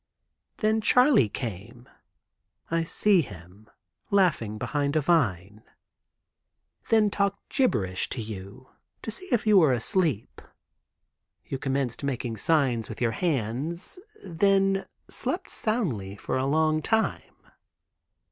[0.57, 1.87] "Then Charley came."
[2.71, 3.69] (I see him,
[4.09, 5.61] laughing behind a vine);
[6.89, 8.69] "then talked gibberish to you,
[9.03, 10.41] to see if you were asleep.
[11.45, 13.99] You commenced making signs with your hands.
[14.25, 17.37] Then slept soundly for a long time.